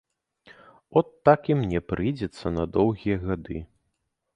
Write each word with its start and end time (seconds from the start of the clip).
От 1.01 1.11
так 1.29 1.51
і 1.53 1.57
мне 1.61 1.85
прыйдзецца 1.93 2.57
на 2.59 2.63
доўгія 2.79 3.17
гады. 3.31 3.57